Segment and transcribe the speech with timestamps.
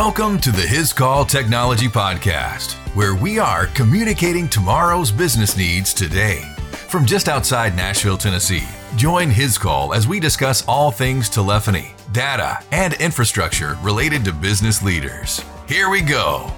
[0.00, 6.42] Welcome to the His Call Technology Podcast, where we are communicating tomorrow's business needs today.
[6.70, 8.62] From just outside Nashville, Tennessee,
[8.94, 14.84] join His Call as we discuss all things telephony, data, and infrastructure related to business
[14.84, 15.44] leaders.
[15.66, 16.48] Here we go.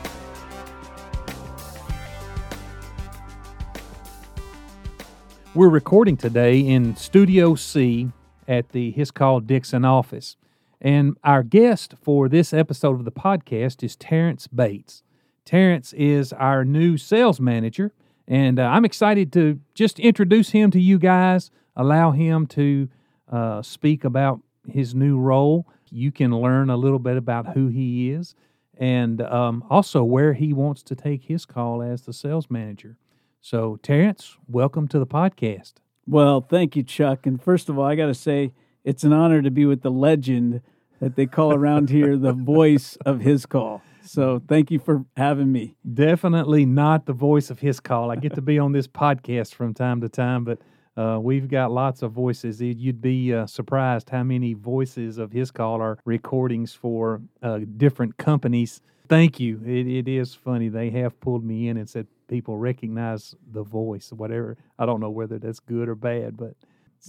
[5.54, 8.11] We're recording today in Studio C
[8.46, 10.36] at the His Call Dixon office.
[10.80, 15.03] And our guest for this episode of the podcast is Terrence Bates.
[15.45, 17.93] Terrence is our new sales manager,
[18.27, 22.89] and uh, I'm excited to just introduce him to you guys, allow him to
[23.30, 25.66] uh, speak about his new role.
[25.91, 28.34] You can learn a little bit about who he is
[28.78, 32.97] and um, also where he wants to take his call as the sales manager.
[33.42, 35.75] So, Terrence, welcome to the podcast.
[36.06, 37.27] Well, thank you, Chuck.
[37.27, 38.53] And first of all, I got to say,
[38.84, 40.62] it's an honor to be with the legend
[41.00, 43.83] that they call around here the voice of his call.
[44.02, 45.77] So, thank you for having me.
[45.92, 48.11] Definitely not the voice of his call.
[48.11, 50.58] I get to be on this podcast from time to time, but
[50.97, 52.60] uh, we've got lots of voices.
[52.60, 58.16] You'd be uh, surprised how many voices of his call are recordings for uh, different
[58.16, 58.80] companies.
[59.08, 59.60] Thank you.
[59.64, 60.69] It, it is funny.
[60.69, 64.56] They have pulled me in and said, people recognize the voice, whatever.
[64.78, 66.55] I don't know whether that's good or bad, but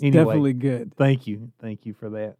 [0.01, 0.95] anyway, definitely good.
[0.95, 2.38] Thank you, thank you for that.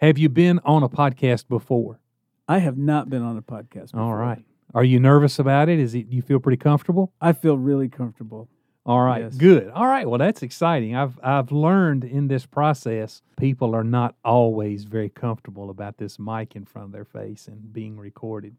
[0.00, 2.00] Have you been on a podcast before?
[2.48, 3.92] I have not been on a podcast.
[3.92, 4.00] Before.
[4.00, 4.42] All right.
[4.74, 5.78] Are you nervous about it?
[5.78, 7.12] Is it you feel pretty comfortable?
[7.20, 8.48] I feel really comfortable.
[8.86, 9.36] All right, Yes.
[9.36, 9.68] good.
[9.68, 10.96] All right, well that's exciting.
[10.96, 16.56] I've I've learned in this process people are not always very comfortable about this mic
[16.56, 18.56] in front of their face and being recorded.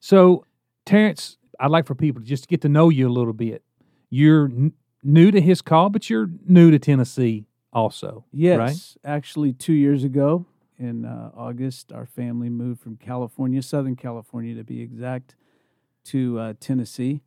[0.00, 0.46] So,
[0.86, 3.62] Terrence, I'd like for people to just get to know you a little bit.
[4.08, 8.24] You're n- new to his call, but you're new to Tennessee also.
[8.32, 8.96] Yes, right?
[9.16, 10.46] actually, two years ago
[10.78, 15.36] in uh, August, our family moved from California, Southern California to be exact,
[16.04, 17.22] to uh, Tennessee,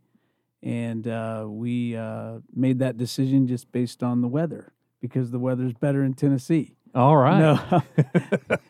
[0.64, 5.74] and uh, we uh, made that decision just based on the weather because the weather's
[5.74, 6.74] better in Tennessee.
[6.96, 7.40] All right.
[7.40, 7.84] No,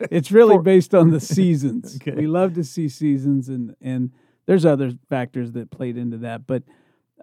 [0.10, 1.98] it's really For- based on the seasons.
[2.02, 2.14] Okay.
[2.14, 4.12] We love to see seasons, and and
[4.46, 6.46] there's other factors that played into that.
[6.46, 6.62] But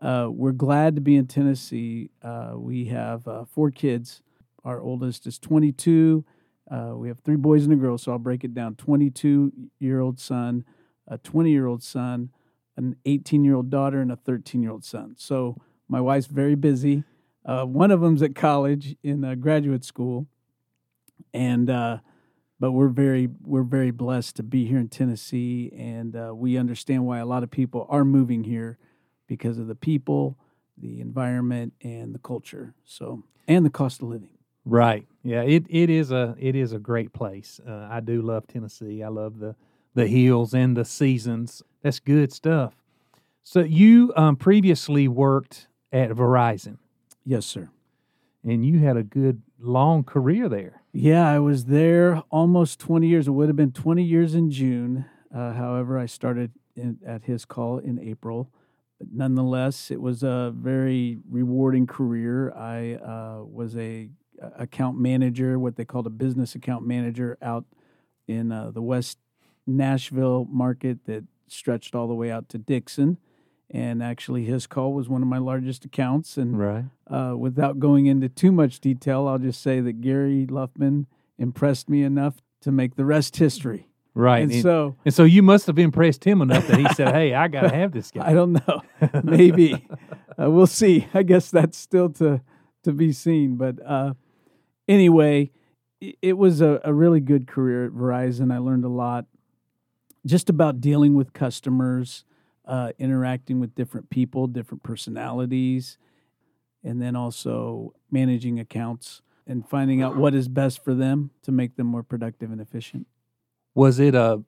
[0.02, 2.10] uh, we're glad to be in Tennessee.
[2.22, 4.22] Uh, we have uh, four kids.
[4.66, 6.26] Our oldest is 22.
[6.70, 10.00] Uh, we have three boys and a girl, so I'll break it down: 22 year
[10.00, 10.66] old son,
[11.08, 12.32] a 20 year old son,
[12.76, 15.16] an 18 year old daughter, and a 13 year old son.
[15.18, 17.04] So my wife's very busy.
[17.46, 20.26] Uh, one of them's at college in uh, graduate school,
[21.32, 22.00] and uh,
[22.60, 27.06] but we're very we're very blessed to be here in Tennessee, and uh, we understand
[27.06, 28.80] why a lot of people are moving here
[29.28, 30.40] because of the people,
[30.76, 32.74] the environment, and the culture.
[32.84, 34.35] So and the cost of living.
[34.66, 35.08] Right.
[35.24, 35.44] Yeah.
[35.44, 37.60] It it is a it is a great place.
[37.68, 39.04] Uh, I do love Tennessee.
[39.04, 39.56] I love the
[39.94, 41.62] the hills and the seasons.
[41.82, 42.74] That's good stuff.
[43.44, 46.78] So you um, previously worked at Verizon,
[47.24, 47.70] Yes, sir.
[48.44, 50.82] and you had a good long career there.
[50.92, 53.28] Yeah, I was there almost 20 years.
[53.28, 55.06] It would have been 20 years in June.
[55.34, 58.50] Uh, however, I started in, at his call in April.
[58.98, 62.52] But nonetheless, it was a very rewarding career.
[62.54, 64.10] I uh, was a a
[64.58, 67.66] account manager, what they called a business account manager, out
[68.28, 69.18] in uh, the West
[69.68, 73.18] Nashville market that stretched all the way out to Dixon.
[73.72, 76.38] And actually, his call was one of my largest accounts.
[76.38, 76.86] And Right.
[77.10, 81.08] uh, without going into too much detail, I'll just say that Gary Luffman
[81.38, 83.88] impressed me enough to make the rest history.
[84.14, 84.44] Right.
[84.44, 87.34] And And, so and so you must have impressed him enough that he said, "Hey,
[87.34, 88.82] I got to have this guy." I don't know,
[89.24, 89.86] maybe
[90.40, 91.08] uh, we'll see.
[91.14, 92.40] I guess that's still to
[92.84, 93.56] to be seen.
[93.58, 94.14] But uh,
[94.88, 95.52] anyway,
[96.22, 98.54] it was a, a really good career at Verizon.
[98.54, 99.26] I learned a lot
[100.26, 102.26] just about dealing with customers,
[102.66, 105.98] uh, interacting with different people, different personalities,
[106.84, 111.76] and then also managing accounts and finding out what is best for them to make
[111.76, 113.08] them more productive and efficient.
[113.76, 114.44] Was it a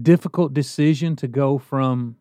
[0.00, 2.16] difficult decision to go from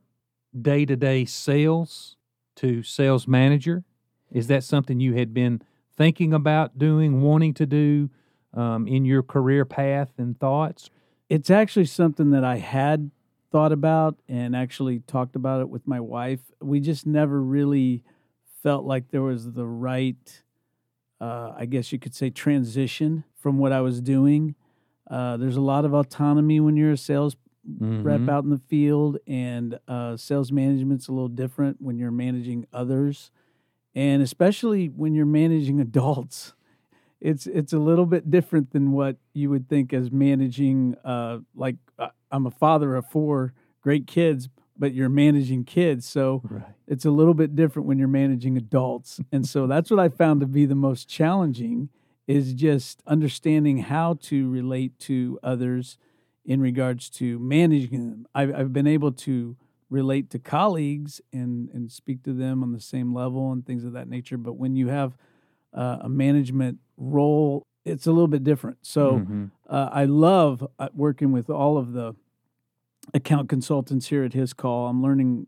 [0.59, 2.15] day to day sales
[2.56, 3.83] to sales manager?
[4.31, 5.61] Is that something you had been
[5.97, 8.09] thinking about doing, wanting to do
[8.53, 10.89] um, in your career path and thoughts?
[11.30, 13.12] It's actually something that I had
[13.51, 16.39] thought about and actually talked about it with my wife.
[16.62, 18.03] We just never really
[18.62, 20.42] felt like there was the right,
[21.21, 24.56] uh, I guess you could say, transition from what I was doing.
[25.09, 27.36] Uh, there's a lot of autonomy when you're a sales
[28.03, 28.30] rep Mhm.
[28.30, 33.31] out in the field, and uh, sales management's a little different when you're managing others,
[33.95, 36.53] and especially when you're managing adults.
[37.21, 40.95] It's it's a little bit different than what you would think as managing.
[41.03, 46.06] Uh, like uh, I'm a father of four great kids, but you're managing kids.
[46.06, 46.63] So Right.
[46.88, 49.21] it's a little bit different when you're managing adults.
[49.31, 51.89] And so that's what I found to be the most challenging
[52.27, 55.97] is just understanding how to relate to others
[56.44, 58.27] in regards to managing them.
[58.36, 59.56] I've, I've been able to
[59.95, 63.94] relate to colleagues and, and speak to them on the same level and things of
[63.94, 64.38] that nature.
[64.38, 65.18] But when you have
[65.74, 68.77] uh, a management role, it's a little bit different.
[68.81, 69.51] So Mhm.
[69.69, 72.15] uh, I love uh, working with all of the
[73.13, 74.88] account consultants here at His Call.
[74.88, 75.47] I'm learning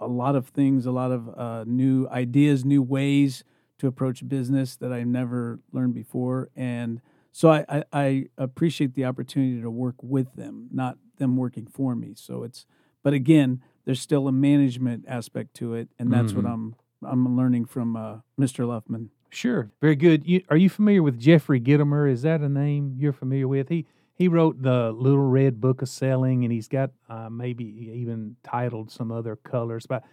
[0.00, 3.44] a lot of things, a lot of uh, new ideas, new ways
[3.78, 7.00] to approach business that I never learned before, and
[7.32, 11.94] so I, I, I appreciate the opportunity to work with them, not them working for
[11.94, 12.12] me.
[12.16, 12.66] So it's,
[13.04, 16.52] but again, there's still a management aspect to it, and that's what Mhm.
[16.52, 18.66] I'm I'm learning from uh, Mr.
[18.66, 19.08] Luffman.
[19.30, 20.26] Sure, very good.
[20.26, 22.10] You, are you familiar with Jeffrey Gitomer?
[22.10, 23.70] Is that a name you're familiar with?
[23.70, 28.36] He he wrote the Little Red Book of Selling, and he's got uh, maybe even
[28.42, 29.86] titled some other colors.
[29.86, 30.04] But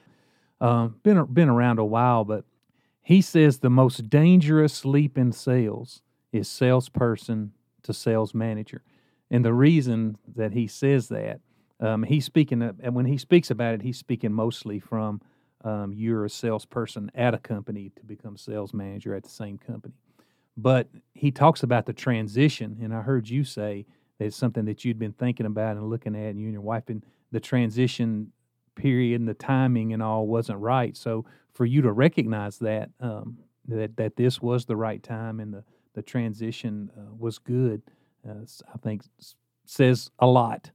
[0.62, 2.24] um, been been around a while.
[2.24, 2.46] But
[3.02, 6.02] he says the most dangerous leap in sales
[6.32, 7.52] is salesperson
[7.84, 8.84] to sales manager,
[9.30, 11.42] and the reason that he says that
[11.80, 15.22] um, he's speaking, and when he speaks about it, he's speaking mostly from
[15.64, 19.96] um, you're a salesperson at a company to become sales manager at the same company.
[20.58, 23.86] But he talks about the transition, and I heard you say
[24.18, 26.62] that it's something that you'd been thinking about and looking at, and you and your
[26.62, 28.32] wife, and the transition
[28.76, 30.96] period and the timing and all wasn't right.
[30.96, 33.38] So for you to recognize that um,
[33.68, 35.64] that that this was the right time and the
[35.94, 37.82] the transition uh, was good,
[38.28, 39.04] uh, I think
[39.66, 40.72] says a lot.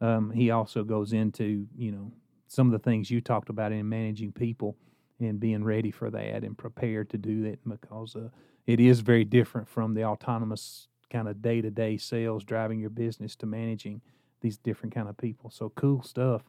[0.00, 2.12] Um, he also goes into you know
[2.46, 4.76] some of the things you talked about in managing people
[5.20, 8.28] and being ready for that and prepared to do that because uh,
[8.66, 12.90] it is very different from the autonomous kind of day to day sales driving your
[12.90, 14.00] business to managing
[14.40, 15.50] these different kind of people.
[15.50, 16.42] So cool stuff.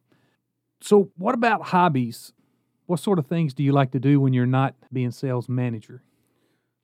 [0.81, 2.33] So what about hobbies?
[2.85, 6.03] What sort of things do you like to do when you're not being sales manager?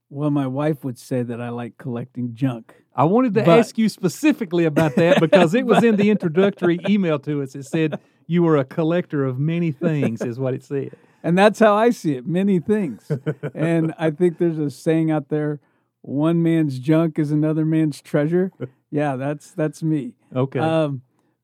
[0.09, 2.73] Well, my wife would say that I like collecting junk.
[2.95, 6.79] I wanted to But- ask you specifically about that because it was in the introductory
[6.89, 7.55] email to us.
[7.55, 10.91] It said you were a collector of many things, is what it said.
[11.23, 13.11] And that's how I see it, many things.
[13.53, 15.59] and I think there's a saying out there,
[16.01, 18.51] one man's junk is another man's treasure.
[18.91, 20.13] Yeah, that's that's me.
[20.33, 20.59] Okay.
[20.59, 21.01] Um,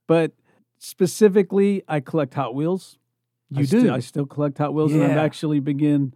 [0.08, 0.32] but
[0.78, 2.98] specifically, I collect Hot Wheels.
[3.54, 3.92] I You sti- do?
[3.94, 6.14] I still collect Hot Wheels, and I've actually begin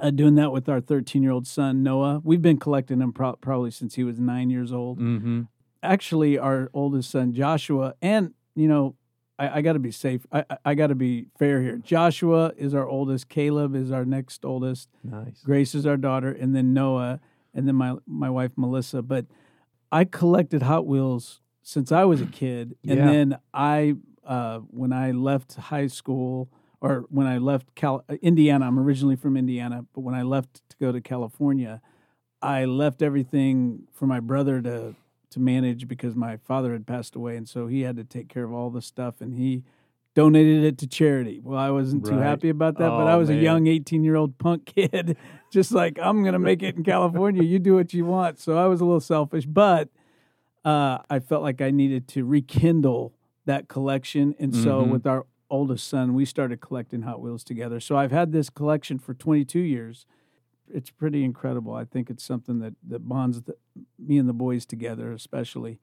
[0.00, 2.20] uh, doing that with our 13 year old son Noah.
[2.24, 4.98] We've been collecting them pro- probably since he was nine years old.
[4.98, 5.42] mm-hmm.
[5.82, 8.94] Actually, our oldest son Joshua, and you know,
[9.38, 10.24] I, I got to be safe.
[10.30, 11.78] I, I, I got to be fair here.
[11.78, 13.28] Joshua is our oldest.
[13.28, 14.88] Caleb is our next oldest.
[15.02, 15.40] Nice.
[15.44, 17.18] Grace is our daughter, and then Noah,
[17.52, 19.02] and then my my wife Melissa.
[19.02, 19.26] But
[19.90, 23.06] I collected Hot Wheels since I was a kid, and Yeah.
[23.06, 26.48] then I uh, when I left high school
[26.82, 28.66] or when I left Cal- uh, Indiana.
[28.66, 31.80] I'm originally from Indiana, but when I left to go to California,
[32.42, 34.96] I left everything for my brother to
[35.30, 38.44] to manage because my father had passed away, and so he had to take care
[38.44, 39.62] of all the stuff, and he
[40.14, 41.40] donated it to charity.
[41.42, 43.38] Well, I wasn't too happy about that, but I Oh, was man.
[43.38, 45.16] a young 18 year old punk kid,
[45.50, 47.42] just like I'm gonna make it in California.
[47.44, 48.40] You do what you want.
[48.40, 49.88] So I was a little selfish, but
[50.64, 53.14] uh, I felt like I needed to rekindle
[53.46, 54.90] that collection, and so Mhm.
[54.90, 57.78] with our oldest son, we started collecting Hot Wheels together.
[57.78, 60.06] So I've had this collection for 22 years.
[60.72, 61.74] It's pretty incredible.
[61.74, 63.54] I think it's something that that bonds the,
[63.98, 65.78] me and the boys together, especially.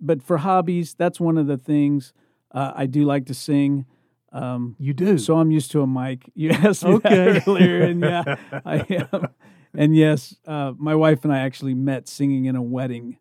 [0.00, 2.12] But for hobbies, that's one of the things
[2.52, 3.84] uh, I do like to sing.
[4.32, 5.18] Um, You do.
[5.18, 6.30] so I'm used to a mic.
[6.34, 7.14] You asked me Okay.
[7.32, 8.24] that earlier, and yeah,
[8.64, 8.76] I
[9.12, 9.28] am.
[9.74, 13.18] And yes, uh, my wife and I actually met singing in a wedding.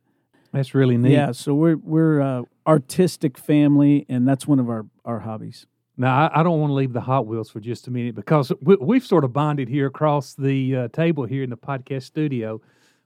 [0.54, 1.12] That's really neat.
[1.14, 5.66] Yeah, so we're we're uh, artistic family, and that's one of our our hobbies.
[6.00, 8.54] Now, I, I don't want to leave the Hot Wheels for just a minute because
[8.62, 12.62] we, we've sort of bonded here across the uh, table here in the podcast studio.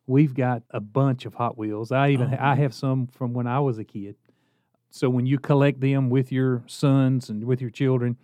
[0.06, 1.92] We've got a bunch of Hot Wheels.
[1.92, 4.16] I even Oh, I have some from when I was a kid.
[4.92, 8.16] So when you collect them with your sons and with your children,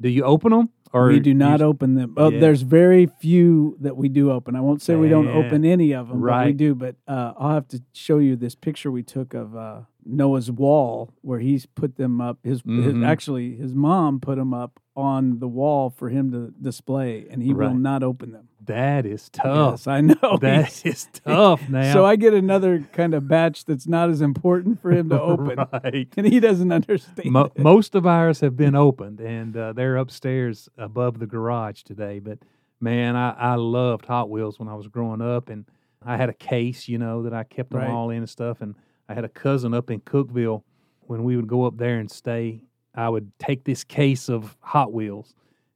[0.00, 2.14] do you open them or we do not you- open them.
[2.16, 2.40] Oh, Yeah.
[2.40, 4.54] there's very few that we do open.
[4.56, 6.74] I won't say we don't open any of them, but we do.
[6.74, 11.10] But uh, I'll have to show you this picture we took of uh, Noah's wall
[11.22, 12.38] where he's put them up.
[12.44, 13.06] His, his Mhm.
[13.06, 17.52] actually his mom put them up on the wall for him to display, and he
[17.52, 18.48] will not open them.
[18.64, 19.72] That is tough.
[19.80, 20.38] Yes, I know.
[20.40, 21.92] That is tough now.
[21.92, 25.58] So I get another kind of batch that's not as important for him to open,
[25.72, 26.08] right.
[26.16, 27.30] and he doesn't understand.
[27.30, 32.18] Mo- most of ours have been opened, and uh, they're upstairs above the garage today.
[32.18, 32.38] But
[32.80, 35.66] man, I, I loved Hot Wheels when I was growing up, and
[36.04, 37.90] I had a case, you know, that I kept them Right.
[37.90, 38.60] all in and stuff.
[38.62, 38.74] And
[39.08, 40.62] I had a cousin up in Cookeville
[41.02, 42.62] when we would go up there and stay,
[42.96, 45.34] I would take this case of Hot Wheels,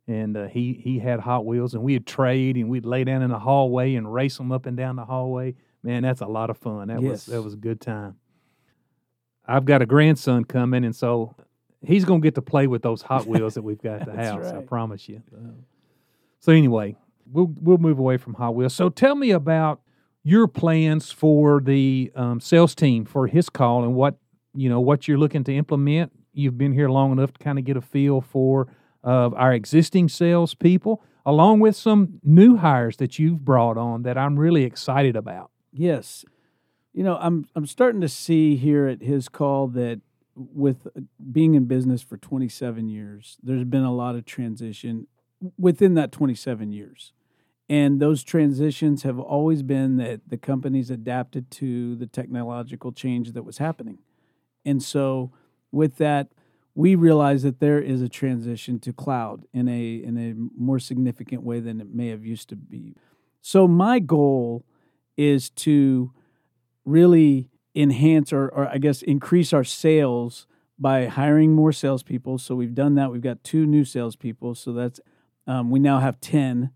[0.08, 3.30] and uh, he he had Hot Wheels, and we'd trade, and we'd lay down in
[3.30, 5.54] the hallway and race them up and down the hallway.
[5.82, 6.88] Man, that's a lot of fun.
[6.88, 7.10] That Yes.
[7.10, 8.16] was that was a good time.
[9.46, 11.34] I've got a grandson coming, and so
[11.82, 14.46] he's gonna get to play with those Hot Wheels that we've got at the house.
[14.46, 15.22] I promise you.
[16.40, 16.96] So anyway,
[17.30, 18.74] we'll we'll move away from Hot Wheels.
[18.74, 19.80] So tell me about
[20.22, 24.16] your plans for the um, sales team for his call and what
[24.54, 26.12] you know what you're looking to implement.
[26.32, 28.68] You've been here long enough to kind of get a feel for
[29.04, 34.38] uh, our existing salespeople, along with some new hires that you've brought on that I'm
[34.38, 35.50] really excited about.
[35.72, 36.24] Yes.
[36.92, 40.00] You know, I'm I'm starting to see here at his call that
[40.34, 41.00] with uh,
[41.32, 45.06] being in business for 27 years, there's been a lot of transition
[45.58, 47.12] within that 27 years.
[47.68, 53.44] And those transitions have always been that the companies adapted to the technological change that
[53.44, 53.98] was happening.
[54.64, 55.30] And so
[55.72, 56.28] with that,
[56.74, 61.42] we realize that there is a transition to cloud in a in a more significant
[61.42, 62.94] way than it may have used to be.
[63.40, 64.64] So my goal
[65.16, 66.12] is to
[66.84, 70.46] really enhance or, or I guess increase our sales
[70.78, 72.38] by hiring more salespeople.
[72.38, 73.12] So we've done that.
[73.12, 74.54] We've got two new salespeople.
[74.54, 75.00] So that's
[75.46, 76.70] um, we now have ten,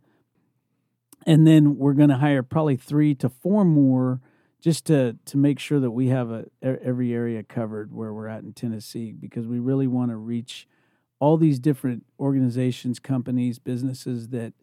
[1.27, 4.21] and then we're going to hire probably three to four more
[4.65, 8.45] just to to make sure that we have a every area covered where we're at
[8.45, 10.67] in Tennessee because we really want to reach
[11.21, 14.55] all these different organizations, companies, businesses that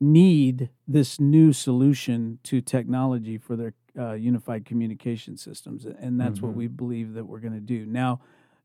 [0.00, 6.52] need this new solution to technology for their uh, unified communication systems, and that's what
[6.52, 6.56] Mhm.
[6.56, 7.86] we believe that we're going to do.
[7.86, 8.20] Now,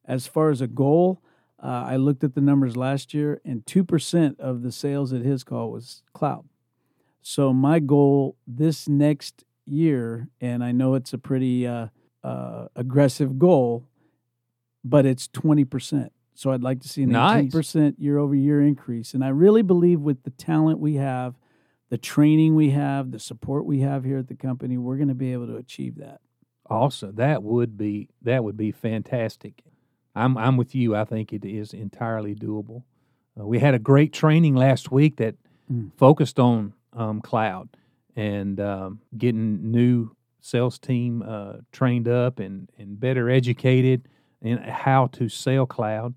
[0.06, 1.22] as far as a goal,
[1.62, 5.22] uh, I looked at the numbers last year, and two percent of the sales at
[5.22, 6.46] his call was cloud.
[7.22, 11.88] So my goal this next year, and I know it's a pretty uh,
[12.24, 13.86] uh, aggressive goal,
[14.84, 16.12] but it's twenty percent.
[16.36, 19.62] So I'd like to see an eighteen percent year over year increase, and I really
[19.62, 21.36] believe with the talent we have,
[21.90, 25.14] the training we have, the support we have here at the company, we're going to
[25.16, 26.20] be able to achieve that.
[26.70, 29.62] Also, that would be that would be fantastic.
[30.16, 30.96] I'm I'm with you.
[30.96, 32.84] I think it is entirely doable.
[33.40, 35.36] Uh, we had a great training last week that
[35.72, 35.92] Mm.
[35.96, 37.70] focused on um, cloud
[38.16, 44.08] and um, getting new sales team uh, trained up and and better educated
[44.42, 46.16] in how to sell cloud.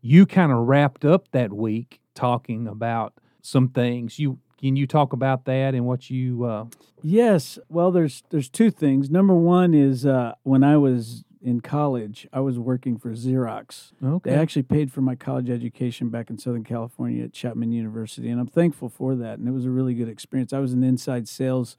[0.00, 4.18] You kind of wrapped up that week talking about some things.
[4.18, 6.66] You can you talk about that and what you uh,
[7.06, 7.58] Yes.
[7.68, 9.10] Well, there's there's two things.
[9.10, 13.92] Number one is uh, when I was in college, I was working for Xerox.
[14.02, 18.30] okay They actually paid for my college education back in Southern California at Chapman University,
[18.30, 19.38] and I'm thankful for that.
[19.38, 20.52] And it was a really good experience.
[20.54, 21.76] I was an inside sales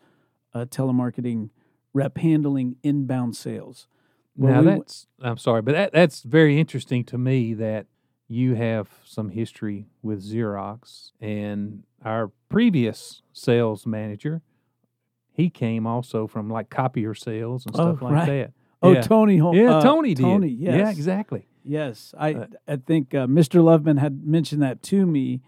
[0.54, 1.50] uh, telemarketing
[1.94, 3.88] rep handling inbound sales.
[4.36, 7.88] where Now we that's I'm sorry, but that, that's very interesting to me that
[8.28, 14.42] you have some history with Xerox and our previous sales manager.
[15.32, 18.26] He came also from like copier sales and Oh, stuff like right.
[18.28, 18.54] that.
[18.82, 19.02] Oh yeah.
[19.02, 20.24] Tony, Hol- yeah, uh, Tony did.
[20.24, 21.48] Tony, yes, Yeah, exactly.
[21.64, 23.62] Yes, I Uh, I think uh, Mr.
[23.62, 25.42] Luffman had mentioned that to me.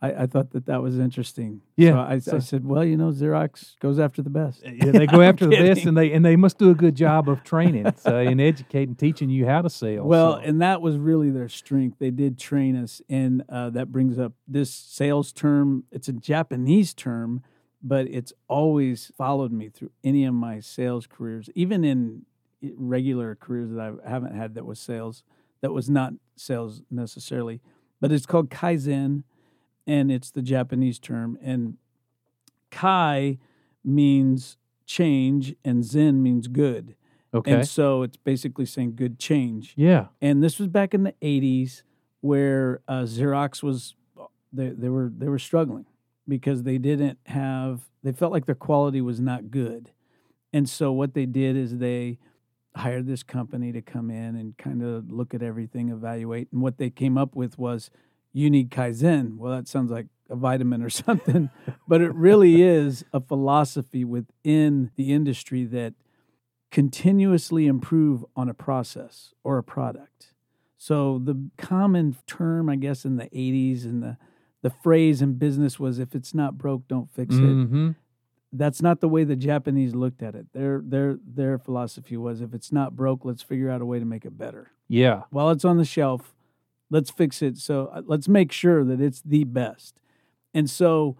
[0.00, 1.62] I, I thought that that was interesting.
[1.76, 4.62] Yeah, so I, so- I said, well, you know, Xerox goes after the best.
[4.74, 7.28] Yeah, they go after the best, and they and they must do a good job
[7.28, 10.04] of training so, and educating, teaching you how to sell.
[10.04, 10.38] Well, so.
[10.40, 11.98] and that was really their strength.
[11.98, 15.84] They did train us, and uh, that brings up this sales term.
[15.90, 17.42] It's a Japanese term,
[17.82, 22.22] but it's always followed me through any of my sales careers, even in
[22.76, 25.22] regular careers that I haven't had that was sales,
[25.60, 27.60] that was not sales necessarily.
[28.00, 29.22] But it's called kaizen,
[29.86, 31.38] and it's the Japanese term.
[31.42, 31.76] And
[32.70, 33.38] kai
[33.84, 34.56] means
[34.86, 36.96] change, and zen means good.
[37.32, 39.74] okay, And so it's basically saying good change.
[39.76, 41.82] yeah, And this was back in the 80s
[42.20, 43.94] where uh, Xerox was
[44.52, 45.84] they, they were they were struggling
[46.26, 49.90] because they didn't have they felt like their quality was not good.
[50.52, 52.18] And so what they did is they
[52.76, 56.48] hired this company to come in and kind of look at everything, evaluate.
[56.52, 57.90] And what they came up with was
[58.32, 59.36] you need Kaizen.
[59.36, 61.50] Well, that sounds like a vitamin or something,
[61.86, 65.94] but it really is a philosophy within the industry that
[66.70, 70.32] continuously improve on a process or a product.
[70.76, 74.16] So the common term, I guess, in the 80s and the
[74.62, 77.40] the phrase in business was if it's not broke, don't fix it.
[77.40, 77.90] hmm
[78.56, 80.46] That's not the way the Japanese looked at it.
[80.52, 84.04] Their their their philosophy was if it's not broke, let's figure out a way to
[84.04, 84.70] make it better.
[84.88, 86.34] yeah, While it's on the shelf,
[86.90, 87.58] let's fix it.
[87.58, 89.96] So uh, let's make sure that it's the best.
[90.54, 91.16] And so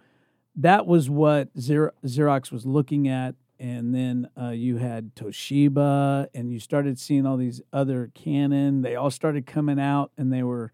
[0.54, 3.34] that was what Xer- Xerox was looking at.
[3.58, 8.82] and then uh, you had Toshiba, and you started seeing all these other Canon.
[8.82, 10.70] They all started coming out, and they were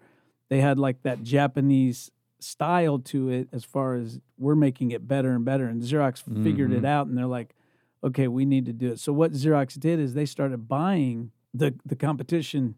[0.50, 2.10] they had like that Japanese
[2.42, 5.66] style to it as far as we're making it better and better.
[5.66, 6.86] And Xerox figured it Mhm.
[6.86, 7.54] out, and they're like,
[8.02, 8.98] okay, we need to do it.
[8.98, 12.76] So what Xerox did is they started buying the the competition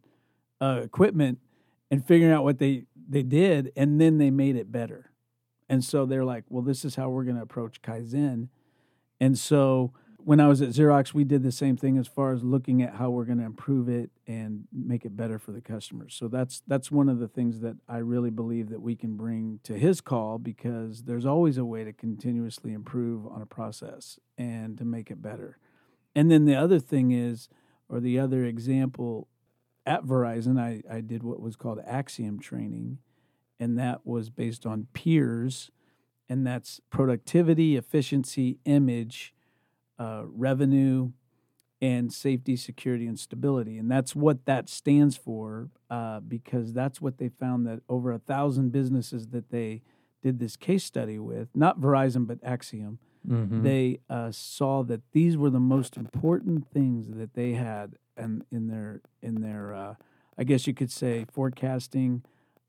[0.61, 1.39] uh, equipment
[1.91, 5.11] and figuring out what they they did, and then they made it better.
[5.69, 8.49] And so they're like, well, this is how we're going to approach Kaizen.
[9.21, 9.93] And so
[10.25, 12.95] when I was at Xerox, we did the same thing as far as looking at
[12.95, 16.15] how we're going to improve it and make it better for the customers.
[16.15, 19.61] So that's that's one of the things that I really believe that we can bring
[19.65, 24.79] to his call because there's always a way to continuously improve on a process and
[24.79, 25.59] to make it better.
[26.15, 27.49] And then the other thing is,
[27.89, 29.29] or the other example
[29.85, 32.99] at Verizon, I, I did what was called Axiom training,
[33.59, 35.71] and that was based on peers,
[36.29, 39.35] and that's productivity, efficiency, image,
[40.03, 41.13] uh, revenue,
[41.81, 43.77] and safety, security, and stability.
[43.81, 48.19] And that's what that stands for uh, because that's what they found that over a
[48.21, 49.83] thousand businesses that they
[50.23, 53.63] did this case study with, not Verizon, but Axiom, Mhm.
[53.63, 58.67] they uh, saw that these were the most important things that they had and in
[58.69, 59.95] their in their uh,
[60.41, 62.23] I guess you could say forecasting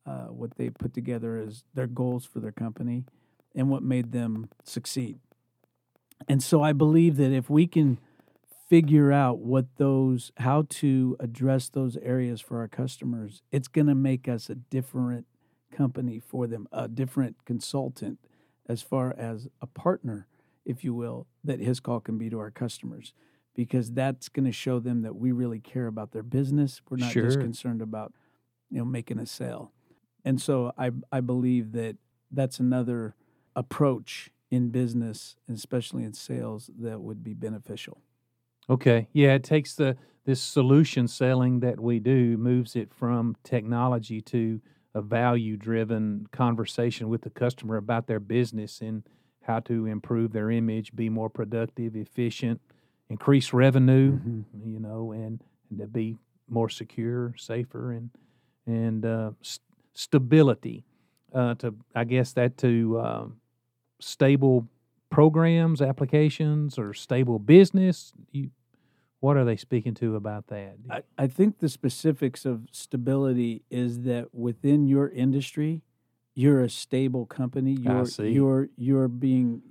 [0.06, 3.04] uh, what they put together as their goals for their company
[3.56, 5.16] and what made them succeed.
[6.28, 8.00] And so I believe that if we can
[8.70, 13.96] figure out what those how to address those areas for our customers, it's going to
[13.96, 15.26] make us a different
[15.72, 18.20] company for them, a different consultant
[18.68, 20.28] as far as a partner
[20.66, 23.14] if you will, that his call can be to our customers
[23.56, 26.82] because that's going to show them that we really care about their business.
[26.90, 28.14] We're not just concerned about,
[28.70, 29.72] you know, making a sale.
[30.26, 31.98] And so I I believe that
[32.32, 33.16] that's another
[33.56, 37.98] approach in business, especially in sales, that would be beneficial.
[38.70, 39.08] Okay.
[39.14, 44.62] Yeah, it takes the this solution selling that we do moves it from technology to
[44.94, 49.04] a value driven conversation with the customer about their business and
[49.42, 52.62] how to improve their image, be more productive, efficient,
[53.10, 54.18] increase revenue,
[54.66, 56.16] you know, and, and to be
[56.48, 58.10] more secure, safer, and
[58.66, 59.60] and uh, s-
[59.94, 60.86] stability.
[61.34, 63.42] Uh, to I guess that to um,
[64.04, 64.68] stable
[65.10, 68.14] programs, applications, or stable business.
[68.32, 68.50] You,
[69.20, 70.76] what are they speaking to about that?
[70.90, 75.82] I, I think the specifics of stability is that within your industry,
[76.36, 77.74] you're a stable company.
[77.80, 78.30] You're see.
[78.30, 79.62] you're you're being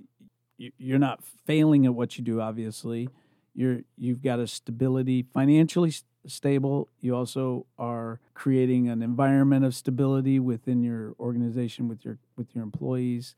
[0.57, 2.39] you- you're not failing at what you do.
[2.41, 3.09] Obviously,
[3.53, 5.91] you're you've got a stability financially
[6.25, 6.87] stable.
[7.01, 12.63] You also are creating an environment of stability within your organization with your with your
[12.63, 13.35] employees.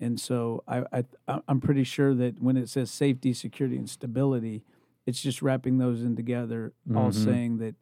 [0.00, 4.62] And so I, I I'm pretty sure that when it says safety, security, and stability,
[5.06, 7.14] it's just wrapping those in together, all Mhm.
[7.14, 7.74] saying that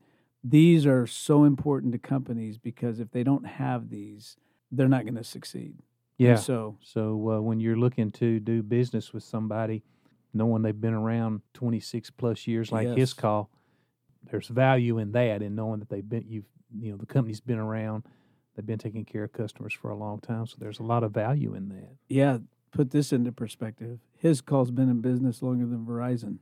[0.43, 4.37] these are so important to companies because if they don't have these,
[4.71, 5.77] they're not going to succeed.
[6.19, 6.35] And yeah.
[6.37, 9.83] So So uh, when you're looking to do business with somebody,
[10.33, 13.51] knowing they've been around 26 plus years, like his call,
[14.31, 16.47] there's value in that, and knowing that they've been, you've,
[16.81, 18.05] you know, the company's been around,
[18.57, 20.47] they've been taking care of customers for a long time.
[20.47, 21.97] So there's a lot of value in that.
[22.09, 22.39] yeah,
[22.73, 24.01] put this into perspective.
[24.17, 26.39] His call's been in business longer than Verizon.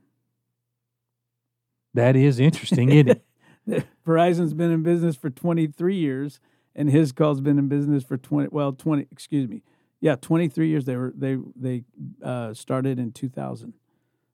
[1.93, 3.21] That is interesting, isn't
[3.67, 3.85] it?
[4.05, 6.39] Verizon's been in business for 23 years,
[6.75, 8.49] and his call's been in business for 20.
[8.51, 9.07] Well, 20.
[9.11, 9.63] Excuse me.
[10.01, 10.85] Yeah, 23 years.
[10.85, 11.83] They were they they
[12.21, 13.73] uh, started in 2000,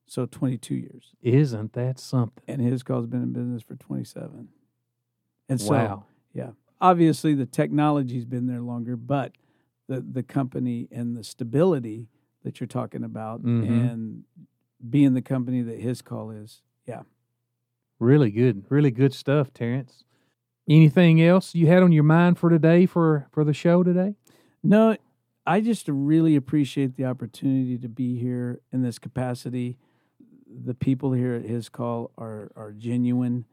[0.06, 1.13] so 22 years.
[1.22, 2.44] Isn't that something?
[2.48, 4.50] And his call's been in business for 27.
[5.48, 6.06] And so, wow.
[6.34, 6.50] yeah,
[6.82, 9.34] obviously the technology's been there longer, but
[9.88, 12.10] the the company and the stability
[12.44, 13.91] that you're talking about, Mhm.
[13.91, 14.24] and
[14.89, 17.04] being the company that his call is, yeah.
[18.00, 20.04] Really good, really good stuff, Terrence.
[20.67, 24.15] Anything else you had on your mind for today for for the show today?
[24.63, 24.96] No,
[25.46, 29.78] I just really appreciate the opportunity to be here in this capacity.
[30.48, 33.46] The people here at his call are are genuine.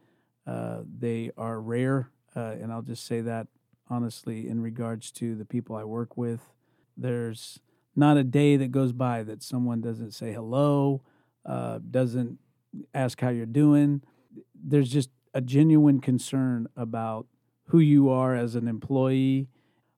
[0.47, 3.49] Uh, they are rare, uh, and I'll just say that
[3.91, 6.41] honestly in regards to the people I work with.
[6.97, 7.59] There's
[7.97, 11.03] not a day that goes by that someone doesn't say hello,
[11.45, 12.39] uh, doesn't
[12.95, 14.03] ask how you're doing.
[14.55, 17.27] There's just a genuine concern about
[17.67, 19.49] who you are as an employee.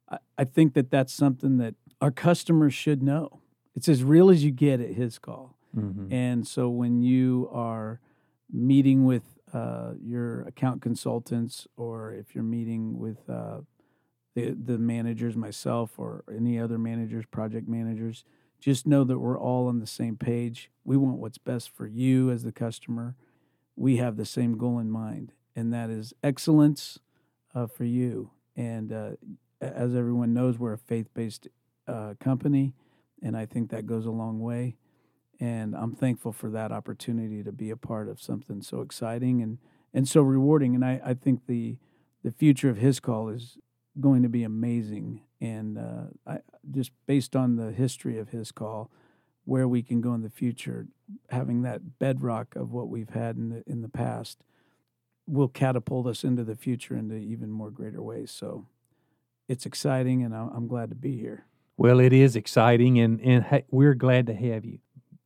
[0.09, 3.41] I, I think that that's something that our customers should know.
[3.77, 5.57] It's as real as you get at his call.
[5.77, 6.13] Mm-hmm.
[6.13, 8.01] And so when you are
[8.51, 13.61] meeting with uh, your account consultants, or if you're meeting with uh,
[14.35, 18.25] the the managers, myself or any other managers, project managers,
[18.61, 20.71] just know that we're all on the same page.
[20.85, 23.17] We want what's best for you as the customer.
[23.77, 26.99] We have the same goal in mind, and that is excellence
[27.55, 28.31] uh, for you.
[28.57, 29.11] And uh,
[29.61, 31.49] as everyone knows, we're a faith based
[31.89, 32.75] uh, company,
[33.23, 34.77] and I think that goes a long way.
[35.41, 39.59] And I'm thankful for that opportunity to be a part of something so exciting and,
[39.95, 40.75] and so rewarding.
[40.75, 41.79] And I, I think the
[42.23, 43.57] the future of his call is
[43.99, 45.23] going to be amazing.
[45.41, 46.39] And uh, I,
[46.71, 48.91] just based on the history of his call,
[49.45, 50.87] where we can go in the future,
[51.31, 54.43] having that bedrock of what we've had in the in the past,
[55.27, 58.31] will catapult us into the future into even more greater ways.
[58.31, 58.67] So
[59.49, 61.47] it's exciting, and I'm glad to be here.
[61.77, 64.81] Well, it is exciting, and and we're glad to have you.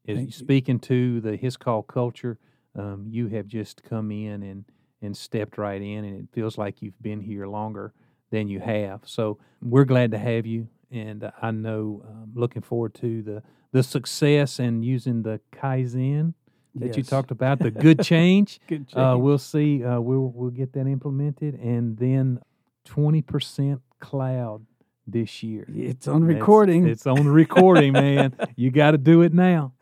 [0.07, 0.31] You.
[0.31, 2.39] speaking to the his call culture,
[2.77, 4.65] um, you have just come in and
[5.03, 7.93] and stepped right in, and it feels like you've been here longer
[8.31, 9.03] than you have.
[9.05, 13.83] So we're glad to have you, and I know um, looking forward to the the
[13.83, 16.35] success and using the kaizen
[16.77, 18.61] that you talked about, the good change.
[18.67, 19.85] Good Uh, we'll see.
[19.85, 22.41] Uh, we'll we'll get that implemented, and then
[22.85, 24.67] twenty percent cloud
[25.07, 25.67] this year.
[25.75, 26.87] it's on It's- recording.
[26.89, 28.35] It's, on recording, man.
[28.57, 29.73] You got to do it now.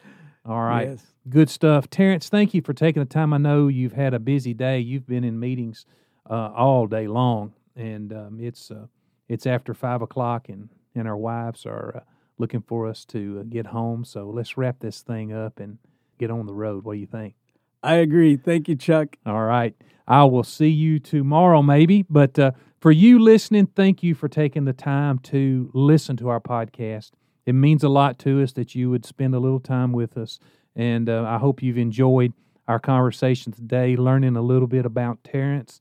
[0.44, 0.88] All right.
[0.88, 1.04] Yes.
[1.28, 1.88] Good stuff.
[1.88, 3.32] Terrence, thank you for taking the time.
[3.32, 4.80] I know you've had a busy day.
[4.80, 5.86] You've been in meetings
[6.28, 8.86] uh, all day long, and um, it's uh,
[9.28, 12.00] it's after five o'clock, and, and our wives are uh,
[12.38, 14.04] looking for us to uh, get home.
[14.04, 15.78] So let's wrap this thing up and
[16.18, 16.84] get on the road.
[16.84, 17.34] What do you think?
[17.82, 18.36] I agree.
[18.36, 19.16] Thank you, Chuck.
[19.24, 19.74] All right.
[20.08, 22.04] I will see you tomorrow, maybe.
[22.10, 26.40] But uh, for you listening, thank you for taking the time to listen to our
[26.40, 27.12] podcast.
[27.46, 30.38] It means a lot to us that you would spend a little time with us.
[30.74, 32.32] And uh, I hope you've enjoyed
[32.68, 35.80] our conversation today, learning a little bit about Terrence.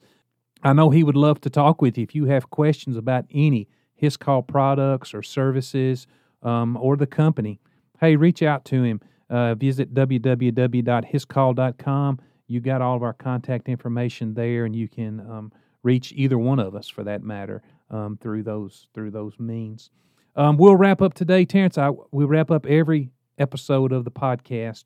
[0.64, 3.68] I know he would love to talk with you if you have questions about any
[3.96, 6.08] his call products or services
[6.42, 7.60] um, or the company.
[8.00, 9.00] Hey, reach out to him.
[9.30, 12.20] Uh, visit www.hiscall.com.
[12.48, 16.60] You got all of our contact information there, and you can um, reach either one
[16.60, 19.90] of us for that matter um, through those through those means.
[20.36, 21.78] Um, we'll wrap up today, Terrence.
[21.78, 24.86] I, we wrap up every episode of the podcast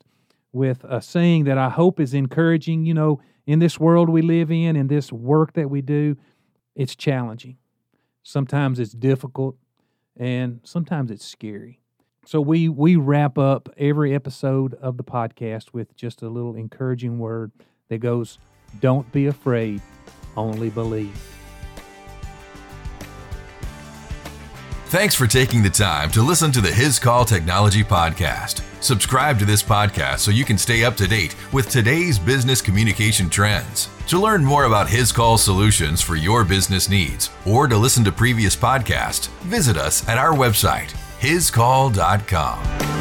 [0.52, 2.86] with a saying that I hope is encouraging.
[2.86, 6.18] You know, in this world we live in, in this work that we do,
[6.76, 7.58] it's challenging.
[8.24, 9.56] Sometimes it's difficult,
[10.18, 11.80] and sometimes it's scary.
[12.26, 17.20] So we we wrap up every episode of the podcast with just a little encouraging
[17.20, 17.52] word
[17.90, 18.40] that goes,
[18.80, 19.80] "Don't be afraid,
[20.36, 21.35] only believe."
[24.96, 28.62] Thanks for taking the time to listen to the His Call Technology Podcast.
[28.80, 33.30] Subscribe to this podcast so you can stay up to date with today's business communication
[33.30, 33.90] trends.
[34.08, 38.12] To learn more about His Call solutions for your business needs or to listen to
[38.14, 42.95] previous podcasts, visit us at our website, hiscall.com.